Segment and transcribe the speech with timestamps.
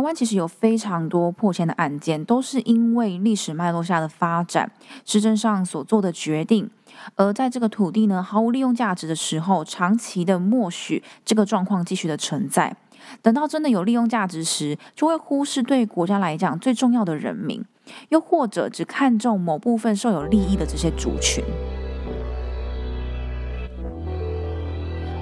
[0.00, 4.72] 台湾其实有非常多破迁的案件，都是因为历史脉络下的发展，
[5.04, 6.70] 市政上所做的决定，
[7.16, 12.74] 而在这个土地呢毫无利用价值的时候，长期的默许这个状况继续的存在。
[13.20, 17.62] 等到真的有利用价值时，就会忽视对国家来讲最重要的人民，
[18.08, 21.44] 又或者只看重某部分受有利益的这些族群。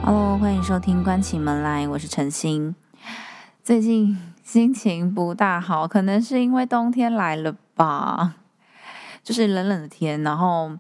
[0.05, 2.77] Hello，欢迎收听《关起门来》，我是陈星。
[3.65, 4.17] 最近
[4.49, 8.37] 心情不大好，可能是因为冬天来了吧，
[9.23, 10.73] 就是冷冷的天，然后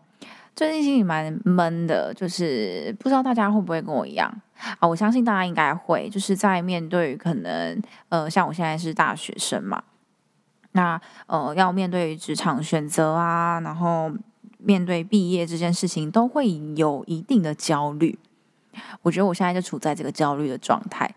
[0.56, 4.32] 最近心里蛮闷的，就是不知道大家会不会跟我一样
[4.78, 4.88] 啊？
[4.88, 7.78] 我相信大家应该会，就是在面对可能
[8.08, 9.82] 呃，像我现在是大学生嘛，
[10.72, 14.10] 那呃要面对职场选择啊，然后
[14.56, 18.18] 面对毕业这件事情，都会有一定的焦虑。
[19.02, 21.14] 我觉得我现在就处在这个焦虑的状态。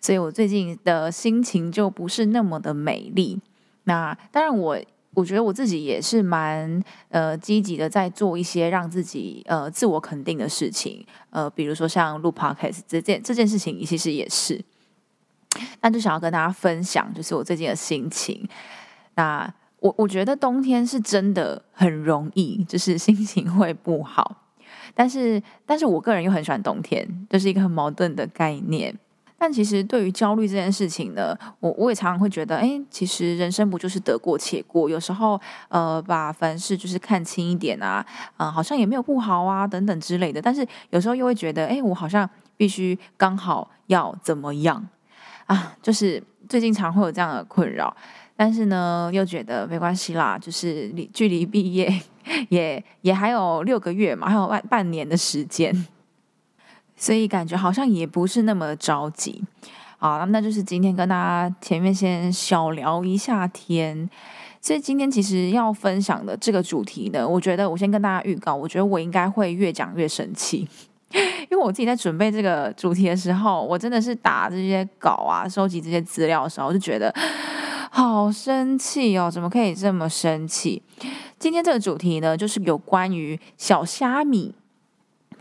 [0.00, 3.40] 所以我最近的心情就不是那么的美丽。
[3.84, 4.78] 那当然，我
[5.14, 11.06] 我觉得我自己也是蛮呃积极的，在做一些让自己呃自我肯定的事情。
[11.30, 14.64] 呃，比如说像录 podcast 这件这件事情，其实也是。
[15.82, 18.48] 那就想要跟大家分享，就是我最近的心情。
[19.14, 24.40] 那我我觉得冬天是真的很容易，就是心情会不好。
[24.94, 28.98] 但是，但是我个人又很喜欢冬天，就是一个很矛盾的概念。
[29.44, 34.88] 但其实对于焦虑这件事情呢，我我也常常会觉得，哎，其实人生不就是得过且过？
[34.88, 38.02] 有时候，呃，把凡事就是看清一点啊，
[38.38, 40.40] 啊，好像也没有不好啊，等等之类的。
[40.40, 44.82] 但是有时候又会觉得，哎，我好像必须刚好要怎么样
[45.44, 45.76] 啊？
[45.82, 47.94] 就是最近常会有这样的困扰。
[48.34, 51.92] 但是呢，又觉得没关系啦，就是离距离毕业
[52.48, 55.86] 也也还有六个月嘛，还有半半年的时间。
[56.96, 59.42] 所以感觉好像也不是那么着急，
[59.98, 64.08] 好，那就是今天跟大家前面先小聊一下天。
[64.60, 70.66] 所以今天其实要分享的这个主题呢，我觉得我先跟大家预告，我觉得我应该会越讲越生气，
[71.12, 77.14] 因为我自己在准备这个主题的时候，我真的是打这些稿啊，收集这些资料的时候，我就觉得
[77.92, 80.82] 好生气哦，怎么可以这么生气？
[81.38, 84.54] 今天这个主题呢，就是有关于小虾米。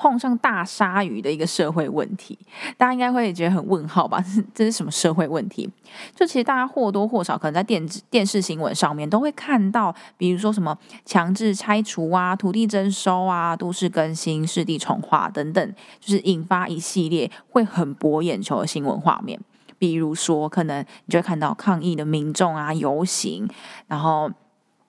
[0.03, 2.37] 碰上大鲨鱼的一个社会问题，
[2.75, 4.21] 大家应该会觉得很问号吧？
[4.53, 5.69] 这是什么社会问题？
[6.13, 19.39] 就其实大家或多或少可能在电电视新闻上面都会看到，比如说什么强制拆除啊、土地征收啊、都市更新、湿地重划等等，就是引发一系列会很博眼球的新闻画面。
[19.79, 23.47] 比如说，可能你就会看到抗议的民众啊游行，
[23.87, 24.29] 然后。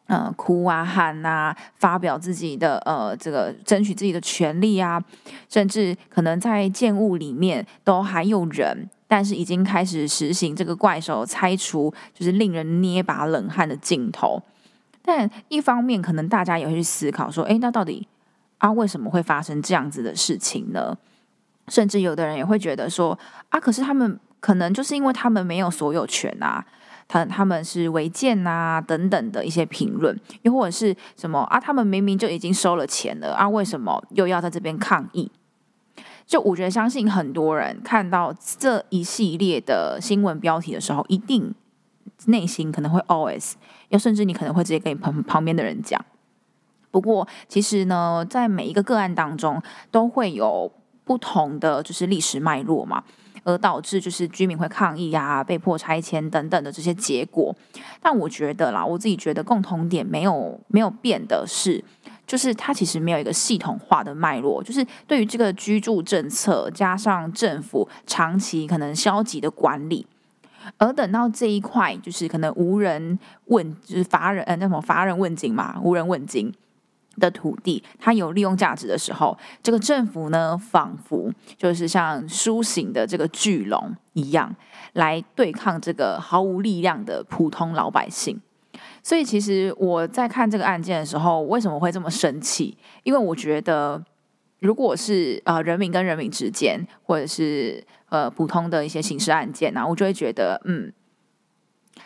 [0.06, 5.02] 嗯，哭啊喊啊，发表自己的呃这个争取自己的权利啊，
[5.48, 14.42] 甚至可能在建物里面都还有人，但是已经开始实行这个怪手拆除，就是令人捏把冷汗的镜头。
[15.00, 18.06] 但一方面，可能大家也会去思考说，哎，那到底
[18.58, 20.98] 啊为什么会发生这样子的事情呢？
[21.68, 26.62] 甚至有的人也会觉得说，啊，可是他们可能就是因为他们没有所有权啊。
[27.06, 31.60] 他他们是违建呐等等的一些评论，又或者是什么啊？
[31.60, 35.30] 他们明明就已经收了钱了啊，为什么又要在这边抗议？
[36.26, 41.54] 就我觉得，相信很多人看到这一系列的新闻标题的时候，一定
[42.26, 43.52] 内心可能会 OS，
[43.90, 46.02] 又甚至你可能会直接跟你旁旁边的人讲。
[46.90, 49.60] 不过，其实呢，在每一个个案当中，
[49.90, 50.72] 都会有
[51.04, 53.04] 不同的就是历史脉络嘛。
[53.44, 57.54] 而导致就是居民会抗议呀、被迫拆迁等等的这些结果，
[58.00, 61.84] 但我觉得啦，我自己觉得共同点没有没有变的是，
[62.26, 70.06] 就是它其实没有一个系统化的脉络，就是对于这个居住政策加上政府长期可能消极的管理，
[70.78, 76.52] 而等到这一块就是可能无人问，就是乏人呃那什么乏人问津嘛，无人问津。
[77.20, 84.54] 的土地，它有利用价值的时候，这个政府呢，仿佛就是像苏醒的这个巨龙一样，
[84.92, 88.40] 来对抗这个毫无力量的普通老百姓。
[89.02, 92.76] 所以，其实我在看这个案件的时候，为什么会这么生气？
[93.02, 94.02] 因为我觉得，
[94.60, 100.92] 如果是呃人民跟人民之间，或者是呃普通的一些刑事案件呢，我就会觉得，嗯。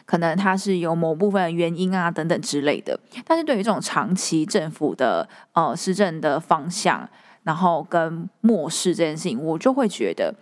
[0.05, 7.09] 可能它是有某部分原因啊等等之类的，但是对于这种长期政府的呃施政的方向，
[7.43, 10.35] 然后跟漠视这件事情，我就会觉得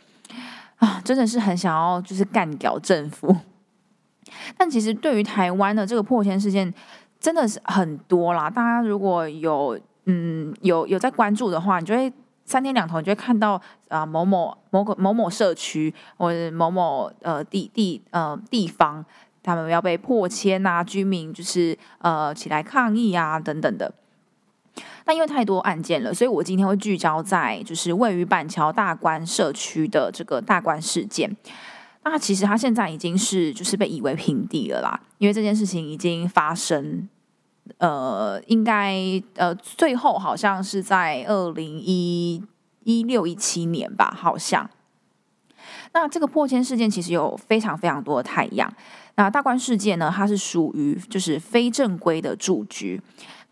[0.77, 3.35] 啊，真的是很想要就是干掉政府。
[4.57, 6.73] 但其实对于台湾的这个破迁事件，
[7.19, 8.51] 真的是很多啦。
[8.51, 12.13] 大家如果有嗯有有在关注的话，你就会
[12.45, 19.05] 三天两头你就会看到啊某某某个某某社区或者某某呃地地呃地方。
[19.47, 23.95] 他们要被迫迁啊，居民就是呃起来抗议啊等等的。
[25.07, 31.35] 那因为太多案件了，所以我今天会聚焦在就是位于板桥大关社区的这个大关事件。
[32.03, 37.09] 那其实它现在已经是就是被夷为平地了啦，因为这件事情已经发生，
[37.79, 38.97] 呃，应该
[39.37, 42.43] 呃最后好像是在二零一
[42.83, 44.69] 一六一七年吧，好像。
[45.93, 48.73] 那这个破迁事件其实有非常非常多的太阳。
[49.17, 53.01] 那大关事件呢，它是属于就是非正规的住居。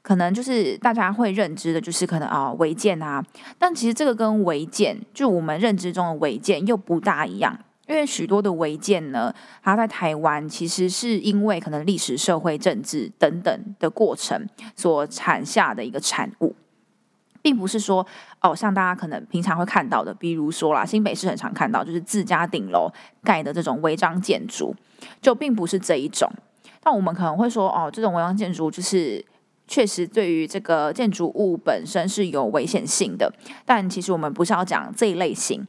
[0.03, 3.25] 可能就是大家会认知的，就是可能啊违建啊，
[3.59, 14.47] 但其实这个跟违建，就我们认知中的违建又不大一样，因为许多的违建呢，它在台湾其实是因为可能历史、社会、政治等等的过程
[14.77, 16.55] 所产下的一个产物，
[17.41, 18.07] 并不是说
[18.43, 24.77] 哦像大家可能平常会看到的，比如说啦，新北市很常看到就是自家顶楼盖的这种违章建筑，
[25.21, 26.31] 就并不是这一种，
[26.83, 29.25] 但我们可能会说哦，这种违章建筑就是。
[29.67, 33.33] 确实，对于这个建筑物本身是有危险性的，
[33.65, 35.67] 但其实我们不是要讲这一类型，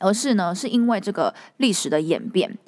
[0.00, 2.58] 而是呢，是因为这个历史的演变。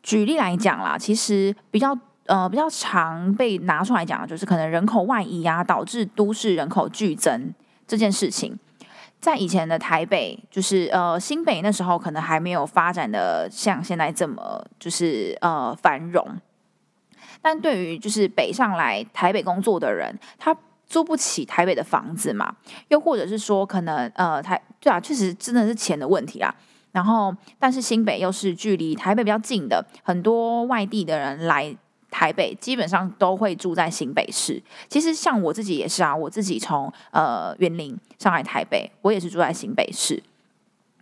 [0.00, 7.52] 举例来讲啦，其实比较呃比较常被拿出来讲的，就是可能人口外移啊，导致都市人口剧增
[7.84, 8.56] 这件事情。
[9.24, 16.22] 在以前的台北，就是呃新北那时候，可能还没有发展的像现在这么就是呃繁荣。
[17.40, 20.54] 但对于就是北上来台北工作的人，他
[20.86, 22.54] 租不起台北的房子嘛？
[22.88, 26.54] 又或者是说，可能呃台对啊，确实真的是钱的问题啦。
[26.92, 31.74] 然后，但是新北又是距离台北比较近的，很多外地的人来
[32.14, 34.62] 台北，基本上都会住在新北市。
[34.88, 40.22] 其实像我自己也是啊，我自己从呃园林上来台北，我也是住在新北市。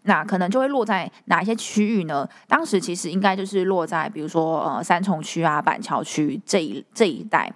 [0.05, 2.26] 那可能就会落在哪一些区域呢？
[2.49, 7.53] 当时其实应该就是落在，比如说呃三重区啊、板桥区这一这一带。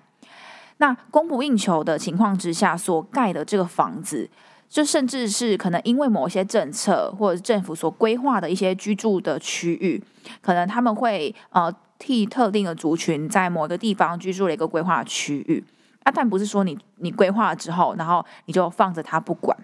[0.76, 4.28] 那供不应求的情况之下所盖的这个房子，
[4.68, 10.02] 就甚至是可能因为某些政策或者政府所规划的一些居住的区域，
[10.42, 15.64] 可能他们会呃替特定的族群在某个地方居住了一个规划区域
[16.02, 19.56] 啊，但不是说你你规划了之后，然后你就放着它不管。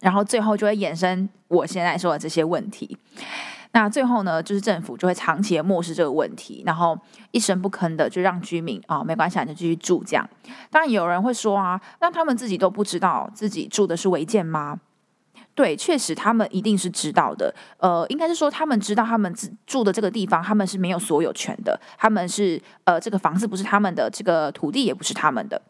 [0.00, 2.96] 然后最后就会衍生我现在说的这些问题。
[3.72, 6.98] 那最后呢，就是政府就会长期的漠视这个问题，然后
[7.30, 10.28] 一声不吭的就让居民啊没关系，你就继续住这样。
[10.70, 14.80] 当然有人会说啊，那他们自己都不知道自己住的是违建吗？
[15.60, 17.54] 对，确实他们一定是知道的。
[17.76, 19.30] 呃，应该是说他们知道他们
[19.66, 21.78] 住的这个地方，他们是没有所有权的。
[21.98, 25.60] 他们是呃，这个房子不是他们的，这个土地也不是他们的。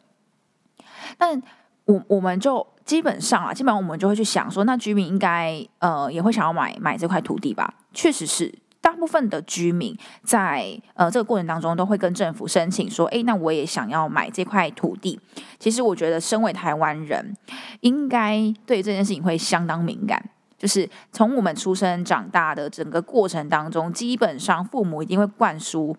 [1.19, 1.43] 但
[1.87, 2.65] 我我们就。
[2.85, 7.73] 基本上啊，基本上我们就会去想说，那居民应该呃也会想要买买这块土地吧？
[7.93, 15.21] 确实是，大部分的居民在呃这个过程当中都会跟政府申请说，哎，那我也想要买这块土地。
[15.59, 17.37] 其实我觉得，身为台湾人，
[17.81, 20.31] 应该对这件事情会相当敏感。
[20.59, 25.97] 就是从我们出生长大的整个过程当中，基本上父母一定会灌输。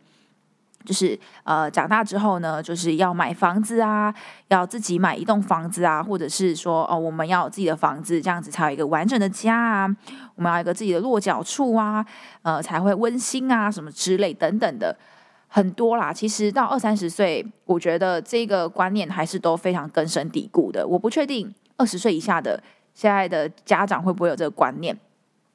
[0.83, 4.11] 就是呃，长大之后呢，就是要买房子啊，
[4.47, 9.95] 要自己买一栋房子啊，或者是说哦，我们要有自己的房子，这样子才有一个完整的家啊，
[10.41, 12.03] 我们要一个自己的落脚处啊，
[12.41, 14.97] 呃，才会温馨啊，什么之类等等的，
[15.47, 16.11] 很多啦。
[16.11, 20.87] 其实到二三十岁，我觉得这个观念还是都非常根深蒂固的。
[20.87, 22.59] 我不确定二十岁以下的
[22.95, 24.97] 现在的家长会不会有这个观念。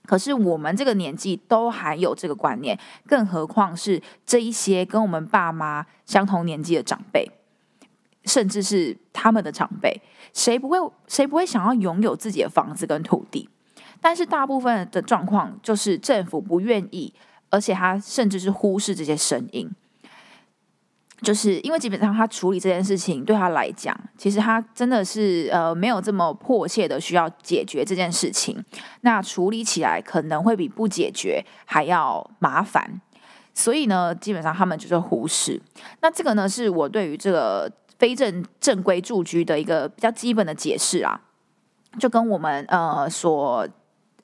[0.07, 7.29] 可是我们这个年纪都还有这个观念，更何况是这一些跟我们爸妈相同年纪的长辈，
[8.25, 10.01] 甚至是他们的长辈，
[10.33, 13.49] 谁不会谁不会想要拥有自己的房子跟土地？
[14.01, 17.13] 但是大部分的状况就是政府不愿意，
[17.51, 19.71] 而且他甚至是忽视这些声音。
[21.23, 28.63] 就是因为基本上他处理这件事情对他来讲，其实他真的是呃没有这么迫切的需要解决这件事情。
[29.01, 33.01] 那处理起来可能会比不解决还要麻烦，
[33.55, 35.59] 所以呢，基本上他们就是忽视。
[36.03, 41.19] 那这个呢，是我对于这个非正正规住居的一个比较基本的解释啊，
[41.99, 43.67] 就跟我们呃所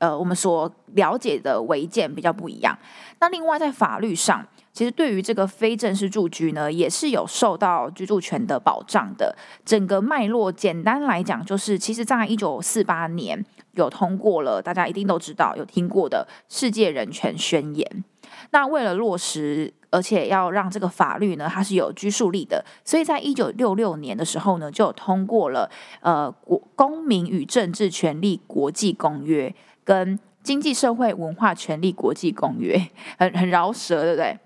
[0.03, 2.77] 呃我们所了解的违建比较不一样。
[3.21, 4.45] 那另外在法律上。
[4.75, 9.37] 其实对于这个非正式住居呢，也是有受到居住权的保障的。
[9.67, 18.05] 整个脉络简单来讲，就是其实在一九四八年有通过了，大家一定都知道有听过的世界人权宣言。
[18.53, 29.51] 那为了落实，而且要让这个法律呢，它是有拘束力的，所以在一九六六年的时候呢，就通过了呃《国公民与政治权利国际公约》
[29.85, 32.77] 跟《经济社会文化权利国际公约》，
[33.19, 34.39] 很很饶舌，对不对？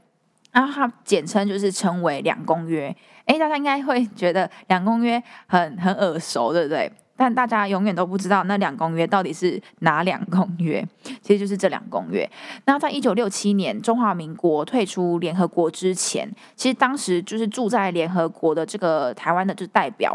[0.52, 2.95] 然后它简称就是称为两公约。
[3.26, 6.90] 诶，大家应该会觉得两公约很很耳熟，对不对？
[7.19, 10.87] 但大家永远都不知道那两公约到底是哪两公约，
[11.23, 12.28] 其实就是这两公约。
[12.66, 20.14] 那在一九六七年中华民国退出联合国之前，其实当时就是住在联合国的这个台湾的就代表，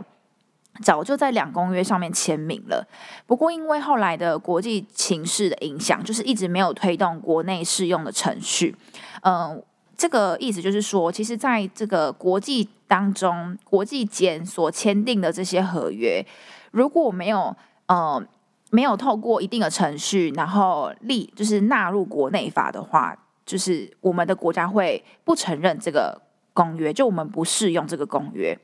[0.82, 2.88] 早就在两公约上面签名了。
[3.28, 8.76] 不过因为后来的国际情势的影响，就是一直没有推动国内适用的程序。
[9.24, 9.62] 嗯，
[9.98, 16.26] 这个意思就是说，其实在这个国际当中，国际间所签订的这些合约。
[16.72, 17.56] 如果没有
[17.88, 18.24] 呃
[18.72, 26.22] 没有透过一定的程序，然后立就是纳入国内法的话，就是我们的国家会不承认这个
[26.54, 28.58] 公约，就我们不适用这个公约。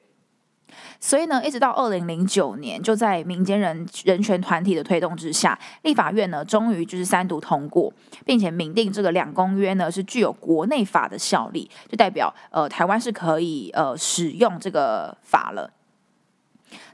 [0.99, 7.91] 所以呢，一直到二零零九年，就在民间人人权团体的推动之下，立法院呢终于就是三读通过，
[8.25, 15.71] 并且明定这个两公约呢是具有国内法的效力，就代表呃台湾是可以呃使用这个法了。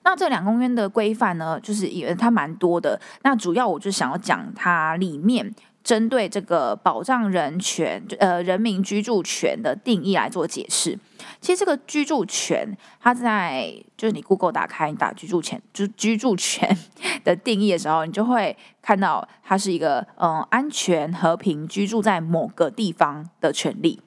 [0.03, 2.99] 那这两公约的规范呢，就是也它蛮多的。
[3.23, 5.53] 那主要我就想要讲它里面
[5.83, 10.97] 针对这个保障人权，呃，人民居住权的定义来做解释。
[11.41, 16.77] 其实这个居住权，它在就是你 Google 打开，你打居住权，就居住权
[17.25, 23.99] 的定义的时候，你就会看到它是一个嗯安全和平居住在某个地方的权利。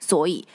[0.00, 0.46] 所以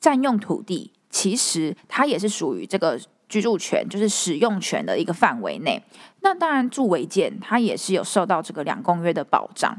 [0.00, 2.98] 占用土地，其实它也是属于这个。
[3.32, 5.82] 居住权就是使用权的一个范围内，
[6.20, 9.74] 那当然住违建它也是有受到这个两公约的保障。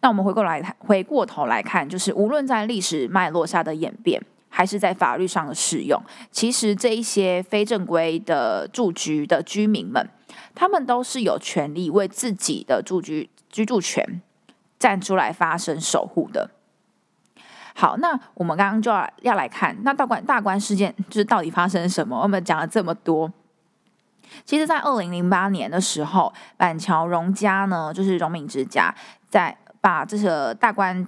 [0.00, 6.02] 那我们回过来，回过头来看，就是无论在历史脉络下的演变，还是在法律上的适用，
[6.32, 10.08] 其实这一些非正规的住居的居民们，
[10.52, 14.20] 他们都是有权利为自己的住居居住权
[14.80, 16.50] 站出来发声守护的。
[17.76, 22.16] 好，那我们刚刚就要要来看，那大关大关事件就是到底发生什么？
[22.22, 23.30] 我们讲了这么多，
[24.44, 28.94] 其实，在二零零八年的时候，板桥荣家呢，就是荣民之家，
[29.28, 31.06] 在把这个大关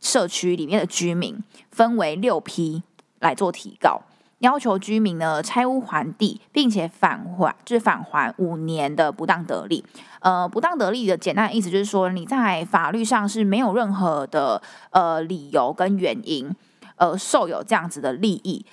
[0.00, 2.82] 社区里面的居民分为六批
[3.20, 4.02] 来做提告。
[4.40, 9.84] 要求居民呢拆屋还地，并且返还，就是返还五年的不当得利。
[10.20, 16.54] 呃，不当得利的简单意思就是说，你在法律上是没有任何的呃理由跟原因，
[16.96, 18.66] 呃，受有这样子的利益。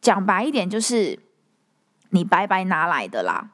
[0.00, 1.18] 讲白一点，就是
[2.10, 3.50] 你白白拿来的啦，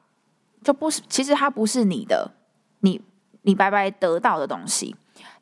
[0.63, 2.31] 就不是，其实它不是你的，
[2.79, 3.01] 你
[3.41, 4.95] 你白白得到的东西。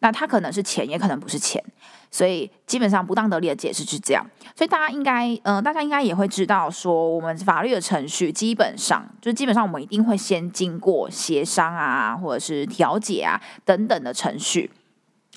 [0.04, 1.64] 那它可能是钱，也可能不是钱。
[2.12, 4.24] 所以基本上不当得利的解释是这样，
[4.56, 14.70] 所以大家应该，呃，大家应该也会知道，说我们法律的程序基本上，就基本上我们一定会先经过协商啊，或者是调解啊等等的程序，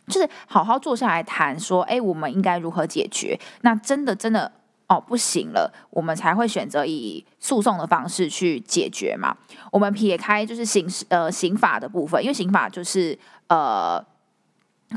[0.08, 3.40] 就是好好坐下来谈，说，哎，我们应该如何解决？
[3.62, 4.52] 那真的真的
[4.88, 9.34] 哦不行了，我们才会选择以诉讼的方式去解决嘛。
[9.72, 14.04] 我们撇开就是刑事呃刑法的部分，因为刑法就是呃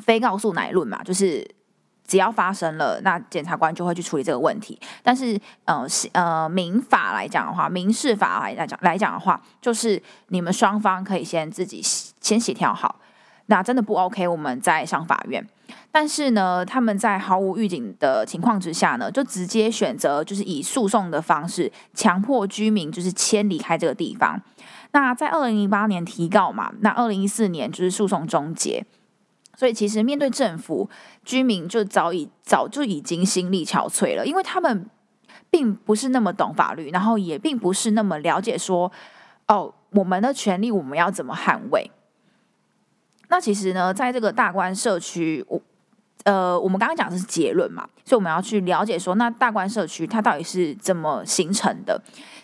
[0.02, 1.56] 非告诉乃论嘛，就是。
[2.10, 4.80] 只要发生了，那检察官就会去处理这个问题。
[5.04, 13.00] 但是，呃，呃，民法来讲的话，民事法来讲来讲的话，就是你们双方可以先自己先协调好。
[13.46, 15.48] 那真的不 OK，我们再上法院。
[15.92, 24.42] 但是呢，他们在毫无预警的情况之下呢，就直接选择就是以诉讼的方式强迫居民就是迁离开这个地方。
[24.94, 28.84] 那在二零零八年提告嘛，那二零一四年就是诉讼终结。
[29.60, 30.90] 所以其实面对政府，
[31.26, 34.90] 居民就早已早就已经心力憔悴了，因为他们
[35.50, 38.90] 并不是那么懂法律，然后也并不是那么了解说，
[39.50, 41.92] 哦，我们的权利我们要怎么捍卫？
[43.28, 45.62] 那其实呢，在这个大关社区，我
[46.24, 52.02] 呃，我们刚刚讲的是结论嘛，所以我们要去了解说，那大关社区它到底是怎么形成的？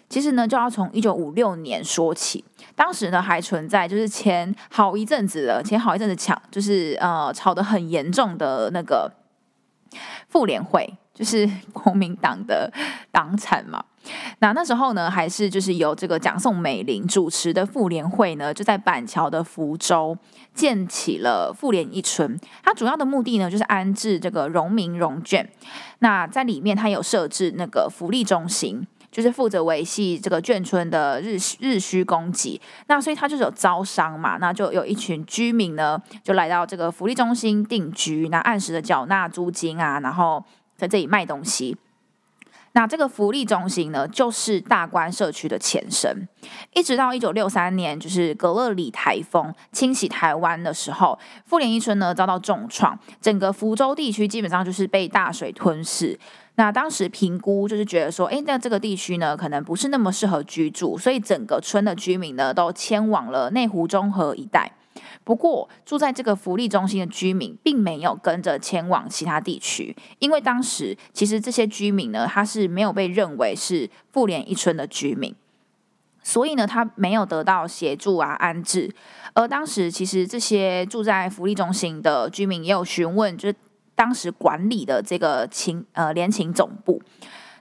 [0.08, 2.46] 其实呢，就要从一九五六年说起。
[2.76, 9.12] 当时呢，还存在就是前好一阵子的，前好一阵子抢，就是呃吵得很严重的那个
[10.30, 12.72] 妇联会，就是国民党的
[13.12, 13.84] 党产嘛。
[14.40, 20.18] 那那时候呢，还是就是由这个蒋宋美龄主持的妇联会呢，就在板桥的福州
[20.54, 22.40] 建起了妇联一村。
[22.64, 25.46] 它主要的目的呢，就是安置这个农民农眷。
[26.00, 28.86] 那在里面，它有设置那个福利中心。
[29.12, 40.44] 就是负责维系这个眷村的日日需供给，那所以他就是有招商嘛，那就有一群居民呢，就来到这个福利中心定居，那按时的缴纳租金啊，然后
[40.76, 41.78] 在这里卖东西。
[42.76, 46.28] 那这个福利中心呢，就是大关社区的前身，
[46.74, 56.20] 一直到一九六三年，就是格勒里台风侵袭台湾的时候，富联一村呢遭到重创，整个福州地区基本上就是被大水吞噬。
[56.56, 64.74] 那当时评估就是觉得说，哎，那这个地区呢，可能不是那么适合居住，所以整个村的居民呢，都迁往了内湖中和一带。
[65.26, 75.34] 不过，住在这个福利中心的居民并没有跟着前往其他地区，因为当时其实这些居民呢，他是没有被认为是富联一村的居民，
[76.22, 78.94] 所以呢，他没有得到协助啊安置。
[79.34, 83.56] 而当时其实这些住在福利中心的居民也有询问，就是
[83.96, 87.02] 当时管理的这个情呃联勤总部，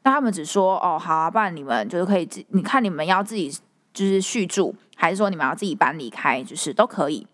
[0.03, 3.51] 那他们只说哦好啊，不然你们就是可以自你看你们要自己
[3.95, 7.27] 就是续住，还是说你们要自己搬离开，就是都可以。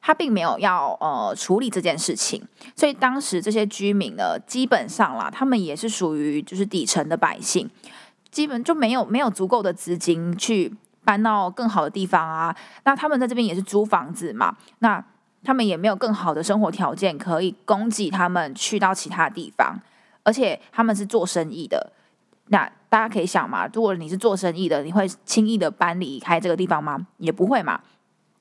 [0.00, 2.42] 他并没有要呃处理这件事情，
[2.76, 7.68] 所以当时这些居民呢，基本上啦，他们也是属于就是底层的百姓，
[8.30, 10.74] 基本就没有没有足够的资金去
[11.04, 12.54] 搬到更好的地方啊。
[12.84, 15.04] 那他们在这边也是租房子嘛，那
[15.42, 19.78] 他们也没有更好的生活条件可以供给他们去到其他地方，
[20.22, 21.92] 而且他们是做生意的，
[22.48, 27.06] 那大家可以想嘛，如果你是做生意的，你会轻易的搬离开这个地方吗？
[27.18, 27.80] 也不会嘛。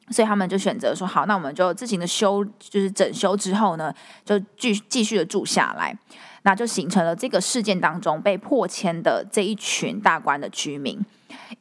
[0.09, 3.93] 所以他们就选择说好，那我们就自行的修，就是整修之后呢，
[4.25, 5.97] 就继继续的住下来，
[6.43, 10.99] 那就形成了这个事件当中被迫迁的这一群大关的居民。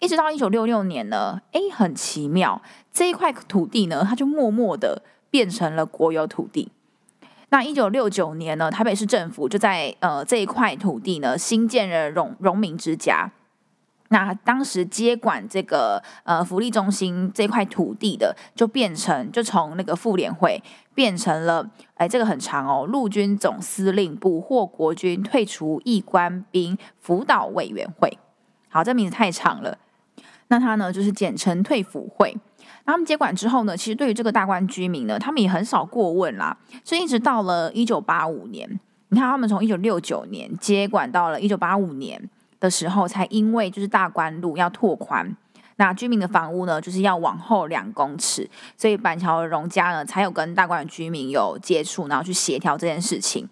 [0.01, 2.61] 一直到一九六六年呢，哎，很奇妙，
[2.93, 6.71] 这一块土地呢，它就默默的变成了国有土地。
[7.51, 13.31] 那一九六九年呢，台北市政府就在呃这一块土地呢，新建了荣荣民之家。
[14.13, 20.63] 那当时接管这个呃福利中心这块土地的，就变成就从那个妇联会
[20.95, 28.19] 变成了，哎，这个很长哦，陆军总司令部或国军退出役官兵辅导委员会。
[28.69, 29.79] 好，这名字太长了，
[30.49, 32.37] 那他呢就是简称退辅会。
[32.85, 38.79] 他们接管之后呢，其实对于这个大关居民呢，他们也很少过问啦，所以一直到了一九八五年，
[39.09, 42.29] 你看他们从一九六九年接管到了一九八五年。
[42.63, 45.37] 的时候，才因为就是大关路要拓宽，
[45.77, 53.49] 那居民的房屋呢，就是要往后两公尺，所以板桥荣家呢，才有跟大关的居民有接触，然后去协调这件事情。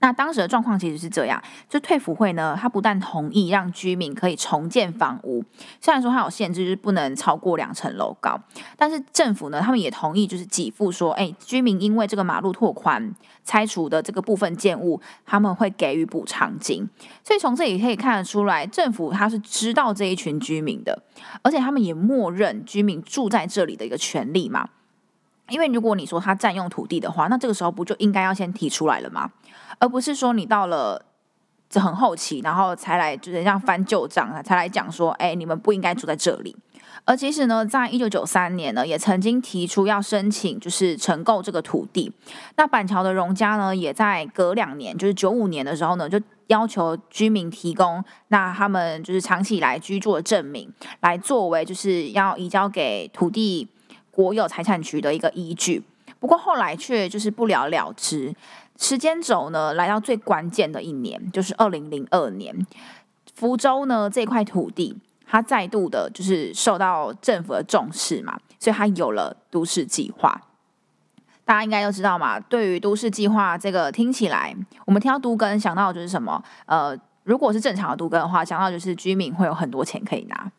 [0.00, 5.44] 那当时的状况其实是这样，就退服会呢，他不但同意让居民可以重建房屋，
[5.80, 8.40] 虽然说它有限制，就是不能超过两层楼高，
[8.76, 16.88] 但是政府呢，他们也同意就是给付说，哎，居民因为这个马路拓宽拆除的这个部分建物，他们会给予补偿金。
[17.22, 21.02] 所以从这里可以看得出来，政府他是知道这一群居民的，
[21.42, 24.70] 而且他们也默认居民住在这里的一个权利嘛。
[25.50, 29.30] 因为如果你说他占用土地的话，那这个时候不就应该要先提出来了吗？
[29.80, 31.04] 而不是说你到了
[31.68, 36.54] 这很后期，然后才来就是像翻旧账，才来讲说，哎，你们不应该住在这里。
[37.04, 42.12] 而其实呢，在一九九三年呢，也曾经提出要申请就是承购这个土地。
[42.56, 53.68] 那板桥的荣家呢，也在隔两年，就是九五年的时候呢，就要求居民提供那他们就是长期以来居住的证明，来作为就是要移交给土地。
[54.12, 55.82] 国有财产局的一个依据，
[56.20, 58.32] 不过后来却就是不了了之。
[58.78, 62.54] 时间轴呢，来到最关键的一年，就是二零零二年，
[63.34, 70.40] 福州呢这块土地，它再度的就是受到政府的重视嘛，所以它有了都市计划。
[71.44, 74.54] 大家应该都知道嘛，对于都市计划这个听起来，
[74.86, 76.42] 我们听到都根想到的就是什么？
[76.66, 80.50] 呃，如果是正常的都根的话，想到就是居民会有很多钱可以拿。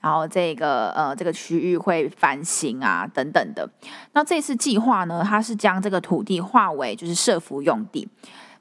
[0.00, 3.68] 然后这个呃，这个区域会翻新啊，等等的。
[4.12, 8.08] 那这次计划呢，它是将这个土地划为就是设福用地。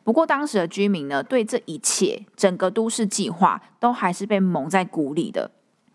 [0.04, 5.52] 不过当时的居民呢，对这一切整个都市计划都还是被蒙在鼓里的。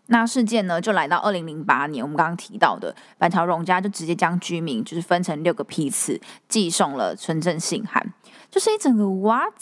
[0.07, 8.13] 那事件呢，就来到二零零八年，我们刚刚提到的板桥荣家就直接将居民就是分成六个批次，寄送了村镇信函，
[8.51, 9.53] 就是一整个 what。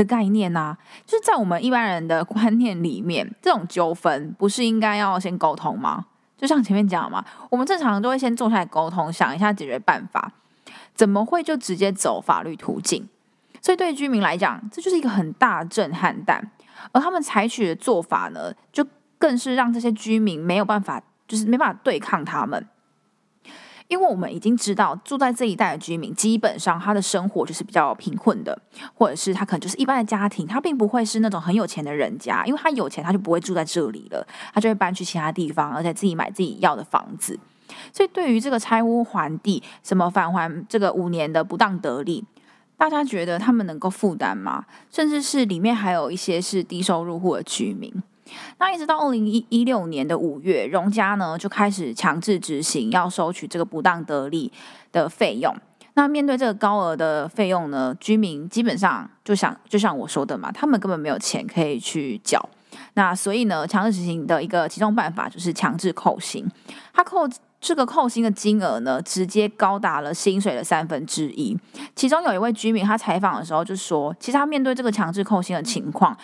[0.00, 6.06] 的概念呐，就是在我们一般人的观念里面，这种纠纷不是应该要先沟通吗？
[6.38, 10.32] 就像前面讲嘛，我们正常都会先坐下来沟通，想一下解决办法，
[10.94, 13.06] 怎么会就直接走法律途径？
[13.60, 16.50] 所以对居民来讲，这就是一个很大震撼弹，
[16.92, 18.86] 而他们采取的做法呢，就
[19.18, 22.66] 更是让这些居民没有办法，就是没办法对抗他们。
[23.90, 28.56] 因为我们已经知道，住在这一带的居民基本上他的生活就是比较贫困的，
[28.94, 34.24] 或者是他可能就是一般的家庭，他并不会是那种很有钱的人家，因为他有钱他就不会住在这里了，
[34.54, 37.36] 他就会搬去其他地方，而且自己买自己要的房子。
[37.92, 42.24] 所以对于这个拆屋还地、什么返还这个五年的不当得利，
[42.76, 44.66] 大家觉得他们能够负担吗？
[44.88, 47.92] 甚至是里面还有一些是低收入户的居民。
[48.58, 54.52] 那一直到二零一一六年的五月，荣家呢就开始强制执行要收取这个不当得利
[54.92, 55.54] 的费用。
[55.94, 62.48] 那面对这个高额的费用呢，居民基本上就想，就像我说的嘛，他们根本没有钱可以去缴。
[62.94, 66.46] 那所以呢，强制执行的一个其中办法就是强制扣薪。
[66.92, 67.28] 他扣。
[67.62, 71.54] 这个扣薪的金额呢，直接高达了薪水的三分之一。
[71.94, 76.16] 其中有一位居民，他采访的时候就说，其实他面对这个强制扣薪的情况，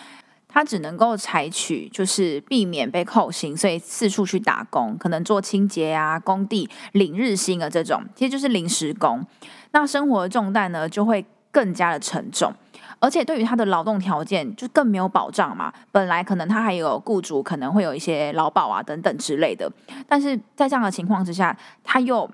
[0.57, 9.23] 他只能够采取就是避免被扣薪，所以四处去打工，可能做清洁啊、工地领日薪的这种，其实就是临时工。
[9.69, 12.51] 那生活的重担呢，就会更加的沉重。
[12.97, 15.71] 而且对于他的劳动条件就更没有保障嘛。
[15.91, 19.71] 本来可能他还有雇主，可能会有一些劳保啊等等之类的，
[20.07, 22.27] 但是在这样的情况之下，他又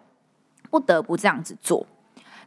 [0.70, 1.86] 不得不这样子做。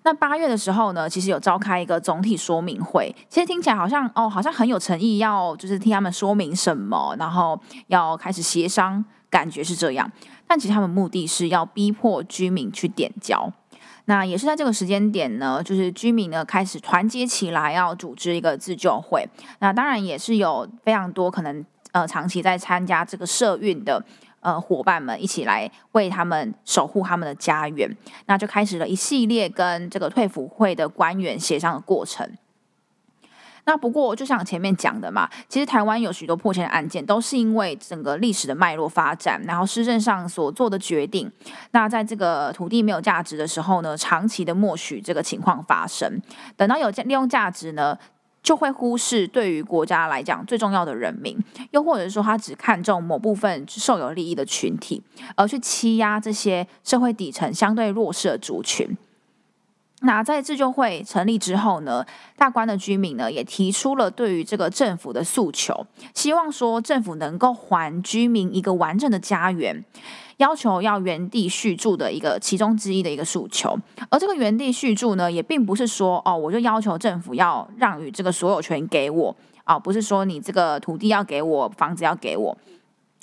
[0.07, 10.09] 那八月的时候呢，其实有召开一个总体说明会，其实听起来好像哦，好像很有诚意，要就是听他们说明什么，然后要开始协商，感觉是这样。
[10.47, 13.53] 但其实他们目的是要逼迫居民去点交。
[14.05, 19.29] 那也是在这个时间点呢，就是居民呢开始团结起来，要组织一个自救会。
[19.59, 24.01] 那当然也是有非常多可能呃长期在参加这个社运的
[24.47, 27.91] 呃伙伴们一起来为他们守护他们的家园。
[28.27, 32.25] 那就开始了一系列跟这个退辅会的官员协商的过程。
[33.69, 41.29] 那不过，就像前面讲的嘛，其实台湾有许多破欠案件，都是因为整个历史的脉络发展，然后施政上所做的决定。
[41.73, 46.23] 那在这个土地没有价值的时候呢，长期的默许这个情况发生，
[46.57, 47.99] 等到有利用价值呢，
[48.47, 51.37] 就会忽视对于国家来讲最重要的人民，
[51.73, 55.03] 又或者说他只看重某部分受有利益的群体，
[55.35, 58.97] 而去欺压这些社会底层相对弱势的族群。
[60.03, 62.07] 那在自救会成立之后呢，
[62.37, 69.85] 大关的居民呢也提出了对于这个政府的诉求，希望说政府能够还居民一个完整的家园，
[70.39, 73.79] 要求要原地续住的一个其中之一的一个诉求。
[74.11, 82.57] 而这个原地续住呢，也并不是说哦，我就要求政府要让与这个所有权给我啊，不是说你这个土地要给我，房子要给我。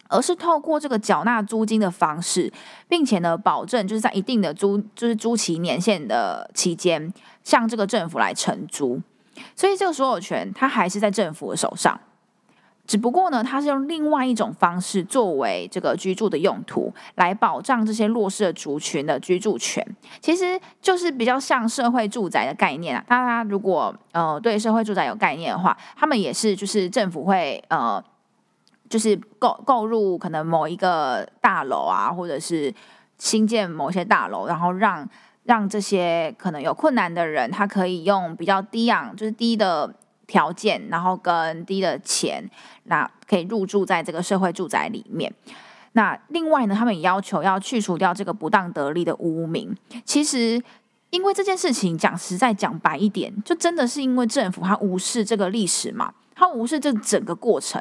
[0.10, 2.52] 而是透过这个缴纳租金的方式，
[2.88, 7.12] 并且呢，保证就是在一定的租就是租期年限的期间，
[7.43, 9.02] 向这个政府来承租。
[9.56, 11.99] 所以这个所有权它还是在政府的手上，
[12.86, 19.86] 只不过呢，它是用另外一种方式作为这个居住的用途，来保障这些弱势族群的居住权。
[20.19, 23.04] 其实就是比较像社会住宅的概念啊。
[23.08, 28.04] 大家如果呃对社会住宅有概念的话，他们也是就是政府会呃。
[28.89, 32.72] 就是购购入可能某一个大楼啊，或者是
[33.17, 35.10] 新建某些大楼，然后让
[35.46, 39.91] 让这些可能有困难的人，他可以用比较低昂，就是低的
[40.27, 42.43] 条件，然后跟低的钱，
[42.83, 45.33] 那可以入住在这个社会住宅里面。
[45.93, 49.75] 那另外呢，他们也要求要去除掉这个不当得利的污名。
[50.03, 50.62] 其实，
[51.12, 57.79] 因为这件事情讲实在讲白一点，就真的是因为政府他无视这个历史嘛，他无视这整个过程。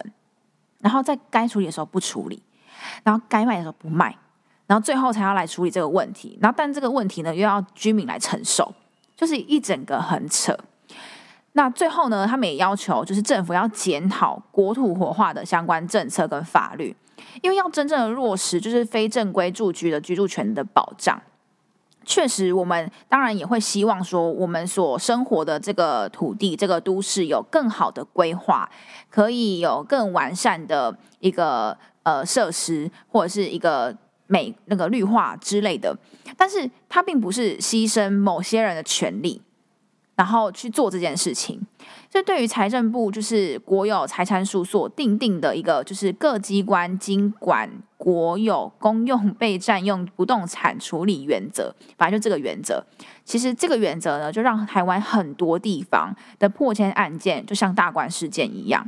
[0.80, 2.42] 然后在该处理的时候不处理，
[3.04, 4.18] 然后该卖的时候不卖，
[4.66, 6.36] 然后最后才要来处理这个问题。
[6.42, 8.74] 然后但这个问题呢，又要居民来承受，
[9.16, 10.58] 就是一整个很扯。
[11.54, 16.96] 那最后呢，他们也要求就是政府要检讨国土活化的相关政策跟法律，
[17.42, 21.20] 因为要真正的落实就是非正规住居的居住权的保障。
[22.04, 28.68] 确实，我们当然也会希望说，我们所生活的这个土地、这个都市有更好的规划，
[29.08, 35.96] 可以有更完善的一个呃设施，或者是一个美那个绿化之类的。
[36.36, 39.42] 但是，它并不是牺牲某些人的权利。
[40.14, 41.60] 然后去做这件事情，
[42.10, 52.84] 这对于财政部就是国有财产署所定定的一个，就是各机关经管国有公用被占用不动产处理原则，反正就这个原则。
[53.24, 58.86] 其实这个原则呢，就让台湾很多地方的破迁案件，就像大官事件一样，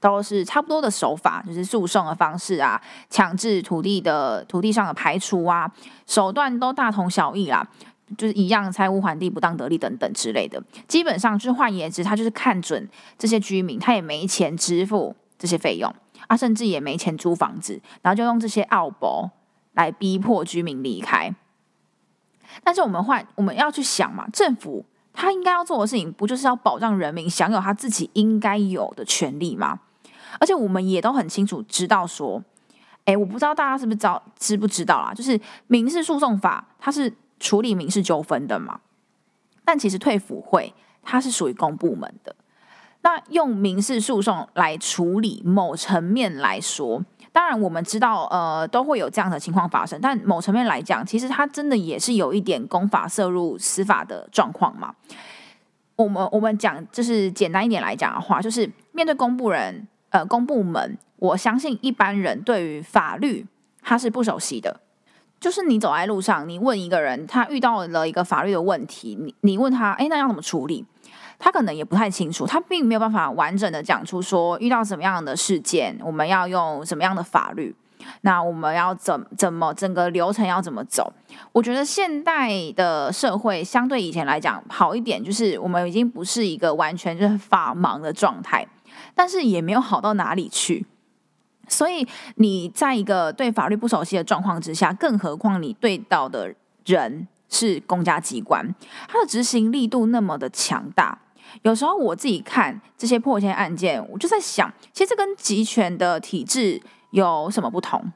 [0.00, 5.70] 都是差不多的手法，就是诉讼的方式啊，强制土地的土地上的排除啊，
[6.06, 7.68] 手段都大同小异啦。
[8.18, 15.94] 就是一样，财务还地不当得利等等之类的，基本上就是换言之，他就是看准这些居民，他也没钱支付这些费用，
[16.26, 19.30] 啊，甚至也没钱租房子，然后就用这些奥博
[19.74, 21.32] 来逼迫居民离开。
[22.64, 29.78] 但是我们换，我们要去想嘛，政府他应该要做的事情，不就是要保障人民享有他自己应该有的权利吗？
[30.40, 32.42] 而且我们也都很清楚知道说，
[33.04, 37.12] 哎，我不知道大家是不是知道知不知道啦，就是民事诉讼法，它是。
[37.40, 38.80] 处理民事纠纷的嘛，
[39.64, 40.72] 但其实退抚会
[41.02, 42.36] 它是属于公部门的。
[43.02, 49.98] 那用民事诉讼来处理，某层面来说，当然我们知道，呃，都会有这样的情况发生。
[50.02, 54.94] 但某层面来讲，其实它真的也是有一点公法涉入司法的状况嘛。
[55.96, 63.46] 我们我们讲，就是简单一点来讲的话，就是面对公部人，呃，公部门，我相信一般人对于法律
[63.80, 64.80] 他是不熟悉的。
[65.40, 70.84] 就是你走在路上，你问一个人，他遇到了一个法律的问题，你你问他，哎，那要怎么处理？
[71.38, 77.74] 他可能也不太清楚，他并没有办法完整的讲出说遇到什么样的事件，我们要用什么样的法律，
[78.20, 81.10] 那我们要怎怎么整个流程要怎么走？
[81.52, 88.66] 我觉得现代的社会相对以前来讲好一点，就是我们已经不是一个完全就是法盲的状态，
[89.14, 90.84] 但是也没有好到哪里去。
[91.70, 96.54] 所以你在一个对法律不熟悉的状况之下，更何况你对到的
[96.84, 98.74] 人是公家机关，
[99.08, 101.18] 它的执行力度那么的强大。
[101.62, 106.80] 有时候我自己看这些破签案件，我就在想，其实这跟集权的体制
[107.10, 108.12] 有什么不同？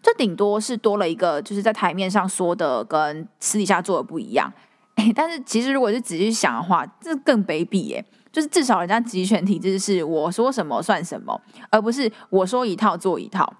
[0.00, 4.52] 这顶多是多了一个，就是在台面上说的跟私底下做的不一样。
[5.14, 8.04] 但是其实如果是仔细想的话，这更卑鄙耶！
[8.38, 13.52] 就是至少人家集权体制是我说什么算什么，而不是我说一套做一套。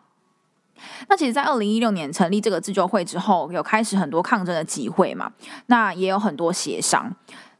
[1.08, 5.32] 那其实，在二零一六年成立这个自救会之后，有开始很多抗争的机会嘛？
[5.66, 7.12] 那也有很多协商。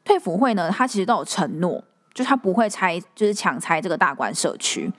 [0.04, 1.82] 退辅会呢，他其实都有承诺，
[2.14, 4.92] 就他不会拆，就是强拆这个大关社区。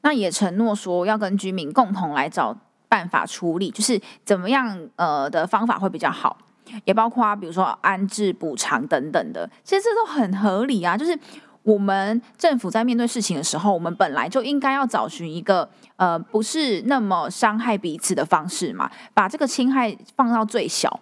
[0.00, 2.56] 那也承诺说要跟居民共同来找
[2.88, 6.38] 办法处理，就是怎么样呃的方法会比较好，
[6.86, 10.96] 也包括比如说安置补偿等等的，其实这都很合理啊。
[10.96, 11.18] 就是
[11.66, 21.00] 我们政府在面对事情的时候，我们本来就应该要找寻一个呃不是那么伤害彼此的方式嘛，把这个侵害放到最小。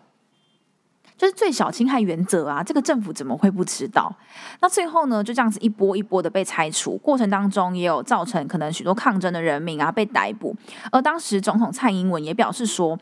[1.18, 4.12] 就是最小侵害原则啊，这个政府怎么会不知道？
[4.60, 10.56] 那最后呢，就这样子一波一波的被拆除，过程当中也有造成可能许多抗争的人民啊被逮捕。
[10.90, 12.98] 而当时总统蔡英文也表示说，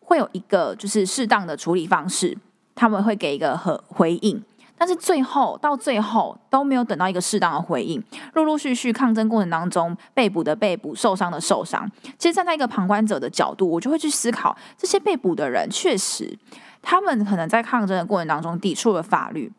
[0.00, 2.36] 会有一个就是适当的处理方式，
[2.74, 4.42] 他们会给一个和回应。
[4.78, 8.02] 但是最后到最后都没有等到一个适当的回应，
[8.34, 11.90] 陆陆续续抗争过程当中被捕的被捕，受伤的受伤。
[12.18, 16.38] 其实站在一个旁观者的角度，我就会去思考，这些被捕的人确实。
[16.82, 19.50] 他们可能在抗争的过程当中抵触了法律，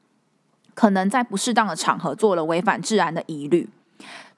[0.73, 3.67] 可能在不适当的场合做了违反治安的疑虑，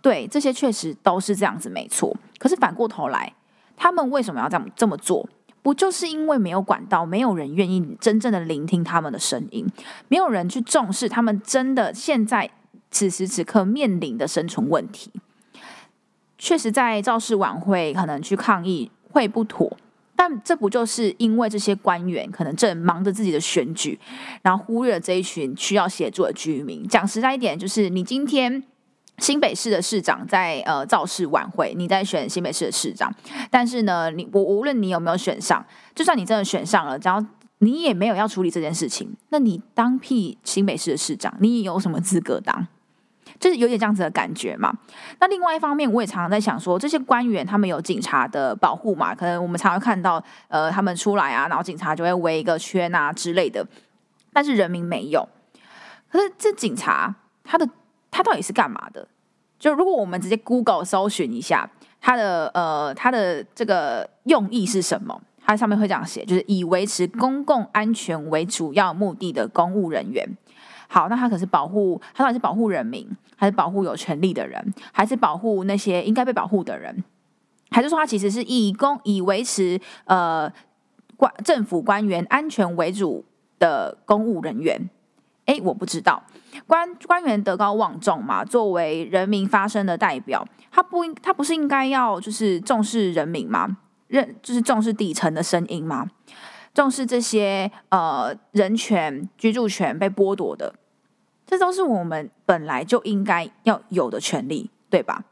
[0.02, 2.16] 对这些确实都是这样子，没错。
[2.40, 3.32] 可是反过头来，
[3.78, 5.28] 他们为什么要这样这么做？
[5.62, 9.68] 不就是因为没有管道，没有人愿意真正的聆听他们的声音，
[10.08, 12.50] 没有人去重视他们真的现在
[12.92, 15.12] 此时此刻面临的生存问题？
[16.38, 19.78] 确实，在造势晚会可能去抗议会不妥。
[20.16, 23.98] 但这不就是因为这些官员可能正忙着自己的选举，
[24.42, 26.86] 然后忽略了这一群需要协助的居民？
[26.88, 28.62] 讲实在一点，就是你今天
[29.20, 33.14] 新北市的市长在呃造势晚会，你在选新北市的市长，
[33.50, 37.24] 但是呢，你我无论你有没有选上，就算你真的选上了，只要
[37.60, 42.68] 你也没有要处理这件事情，那你当屁新北市的市长，你有什么资格当？
[43.40, 44.74] 就是有点这样子的感觉嘛。
[45.20, 49.16] 那另外一方面，我也常常在想说，这些官员他们有警察的保护嘛？
[49.16, 53.66] 可能我们常常看到，呃，他们出来啊，然后警察就会围一个圈啊之类的。
[54.34, 55.30] 但是人民没有。
[56.12, 57.70] 可是这警察他的
[58.20, 59.08] 他到底是干嘛的？
[59.58, 61.70] 就如果我们直接 Google 搜寻一下
[62.02, 65.22] 他的呃他的这个用意是什么？
[65.42, 70.28] 它上面会这样写，就是以维持公共安全为主要目的的公务人员。
[70.90, 77.02] 好，那他可是保护，他到底是保护人民，还是保护有权利的人，还是保护那些应该被保护的人，
[77.72, 80.52] 还是说他其实是以公以维持呃
[81.16, 83.24] 官政府官员安全为主
[83.60, 84.90] 的公务人员？
[85.50, 86.22] 哎，我不知道，
[86.68, 93.78] 官官员德高望重嘛，作为人民发声的代表，他不应他不是应该要就是重视人民吗？
[94.06, 96.08] 认就是重视底层的声音吗？
[96.72, 100.76] 重视这些呃人权、居住权被剥夺的，
[101.48, 105.24] 这都是我们本来就应该要有的权利，对吧？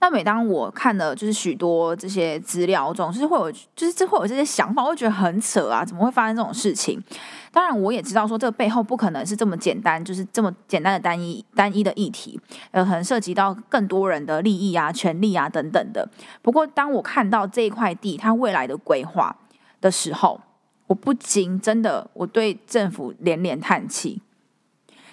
[0.00, 5.84] 那每当我看了就是许多这些资料，总是会有就是这会有这些想法，我会觉得很扯啊！
[5.84, 7.02] 怎么会发生这种事情？
[7.50, 12.38] 当然，我也知道说这个背后不可能是这么简单，就是这么简单的单一单一的议题，
[12.70, 16.08] 呃，可能涉及到更多人的利益啊、权利啊等等的。
[16.42, 19.34] 不过，当我看到这一块地它未来的规划，
[19.80, 20.40] 的时候，
[20.86, 24.22] 我不禁真的，我对政府连连叹气。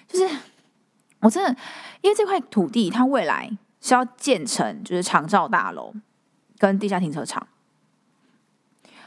[0.08, 0.36] 就是
[1.21, 1.56] 我真的，
[2.02, 3.50] 因为这块土地它未来
[3.86, 5.93] 是要建成，就是长照大楼
[6.58, 7.45] 跟地下停车场。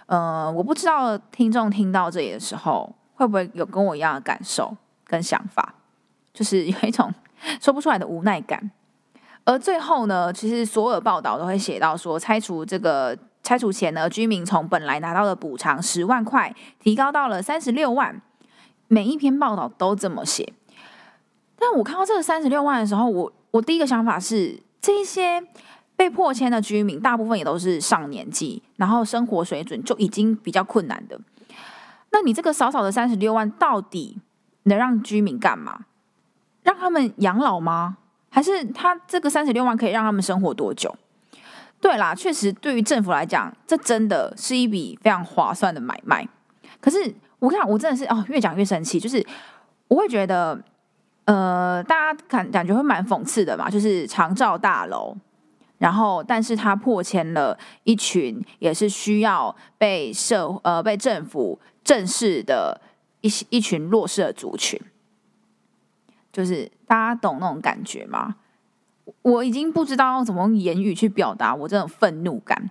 [0.07, 4.77] 呃，我不知道听众听到这里的时候，会不会有跟我一样的感受？
[5.05, 5.75] 跟想法，
[6.33, 7.13] 就是有一种
[7.61, 8.71] 说不出来的无奈感。
[9.45, 18.23] 而最后呢，其实所有报道都会写到说，拆除这个拆除前呢，居民从本来拿到的补偿十万块，提高到了三十六万。
[18.87, 20.53] 每一篇报道都这么写。
[21.59, 25.43] 但我看到这个三十六万的时候，我我第一个想法是，这些
[25.97, 31.19] 被迫迁的居民大部分也都是上年纪，然后生活水准就已经比较困难的。
[32.11, 34.19] 那你这个少少的三十六万，到底
[34.65, 35.81] 能让居民干嘛？
[36.63, 37.99] 让他们养老吗？
[38.31, 40.95] 还是他这个三十六万可以让他们生活多久？
[41.81, 46.27] 对啦，确实对于政府来讲，这真的是一笔非常划算的买卖。
[46.81, 49.25] 可是我看我真的是哦，越讲越生气，就是
[49.89, 50.61] 我会觉得，
[51.29, 55.15] 呃，大家感感觉会蛮讽刺的嘛，就是长照大楼，
[55.77, 62.81] 然后但是他破迁了一群也是需要被社呃被政府正视的
[63.21, 64.81] 一一群弱势的族群。
[66.33, 68.37] 就是大家懂那种感觉吗？
[69.21, 72.71] 我已经不知道怎么用言语去表达我这种愤怒感，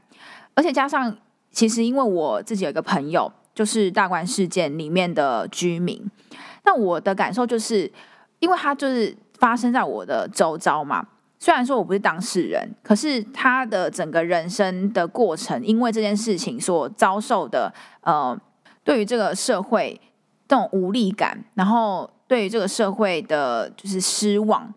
[0.56, 1.16] 而且加上，
[1.52, 6.10] 其实因为我自己有一个朋友，就是大关事件里面的居民，
[6.66, 7.92] 那我的感受就是，
[8.40, 11.08] 因为他就是发生在我的周遭嘛。
[11.40, 18.40] 虽然说我不是当事人，可是他的整个人生的过程，因为这件事情所遭受的，呃，
[18.84, 20.00] 对于这个社会
[20.48, 22.10] 这种无力感，然后。
[22.30, 24.74] 对于这个社会的，就是失望，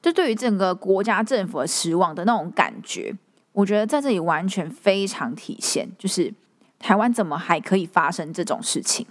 [0.00, 3.12] 就对于整个国家政府的失望的那种感觉，
[3.50, 5.88] 我觉得在这里完全非常体现。
[5.98, 6.32] 就是
[6.78, 9.04] 台湾怎么还可以发生这种事情？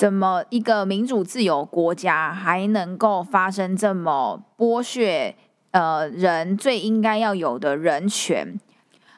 [0.00, 5.36] 怎么一个民主自由国家还能够发生这么剥削
[5.72, 8.58] 呃人最应该要有的人权？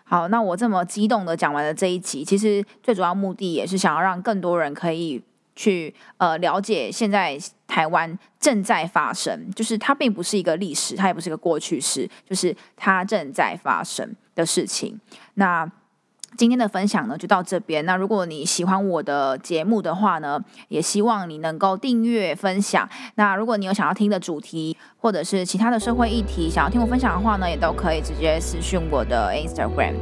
[0.02, 5.22] 好，那我这么激动的讲完了这一集，其实最主要目的也是想要让更多人可以。
[5.54, 14.98] 去呃了解现在台湾正在发生，就是它并不是一个历史，它也不是一个过去式，就是它正在发生的事情。
[15.34, 15.70] 那
[16.36, 17.84] 今天的分享呢就到这边。
[17.84, 22.88] 那如果你喜欢我的节目的话呢，也希望你能够订阅分享。
[23.16, 29.94] 那如果你有想要听的主题，或者是其他的社会议题，想要听我分享的话呢，也都可以直接私讯我的 Instagram。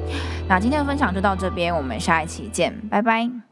[0.49, 3.50] 那今天的分享就到这边，我们下一期见，拜拜。